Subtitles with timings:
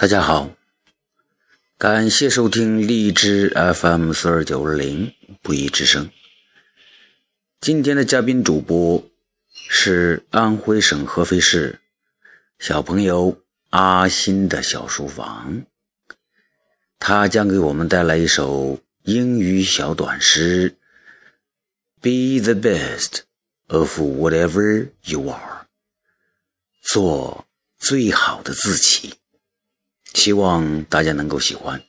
[0.00, 0.54] 大家好，
[1.76, 5.12] 感谢收听荔枝 FM 四二九二零
[5.42, 6.08] 不一之声。
[7.60, 9.04] 今天的嘉宾主播
[9.50, 11.80] 是安徽省合肥市
[12.60, 15.64] 小朋友阿新的小书房，
[17.00, 20.76] 他将给我们带来一首英语小短诗
[22.00, 23.22] ：Be the best
[23.66, 25.66] of whatever you are，
[26.82, 27.48] 做
[27.80, 29.17] 最好的自己。
[30.14, 31.82] 希望大家能够喜欢。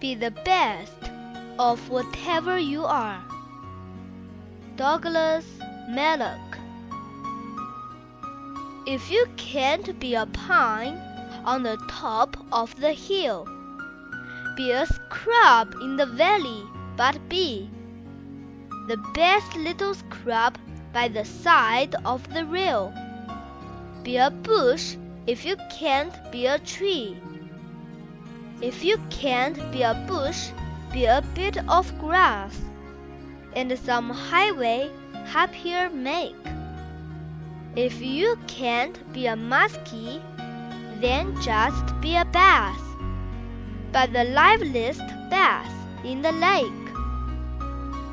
[0.00, 0.88] Be the best
[1.58, 3.22] of whatever you are.
[4.76, 5.44] Douglas
[5.88, 6.58] Malloch.
[8.84, 10.98] If you can't be a pine
[11.44, 13.46] on the top of the hill,
[14.56, 16.62] be a scrub in the valley,
[16.96, 17.70] but be
[18.88, 20.58] the best little scrub
[20.92, 22.92] by the side of the rail.
[24.02, 27.16] Be a bush if you can't be a tree.
[28.60, 30.50] If you can't be a bush,
[30.92, 32.60] be a bit of grass,
[33.54, 34.90] and some highway
[35.24, 36.36] happier make.
[37.76, 40.20] If you can't be a muskie,
[41.00, 42.91] then just be a bass
[43.92, 45.70] but the liveliest bass
[46.04, 46.82] in the lake.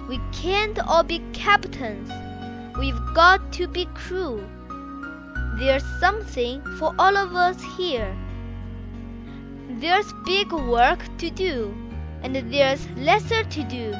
[0.10, 2.12] We can't all be captains.
[2.78, 4.44] We've got to be crew.
[5.58, 8.16] There's something for all of us here.
[9.80, 11.74] There's big work to do,
[12.24, 13.94] and there's lesser to do.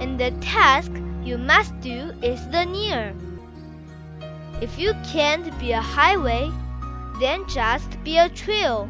[0.00, 3.14] And the task you must do is the near.
[4.60, 6.50] If you can't be a highway,
[7.20, 8.88] then just be a trail.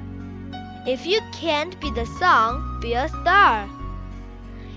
[0.87, 3.69] If you can't be the sun, be a star.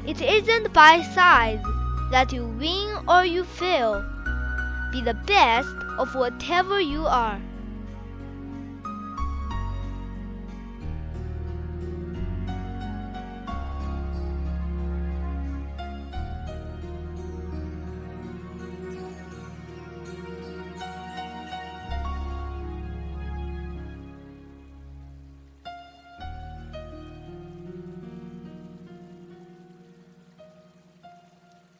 [0.06, 1.64] It isn't by size
[2.12, 4.04] that you win or you fail.
[4.92, 7.40] Be the best of whatever you are.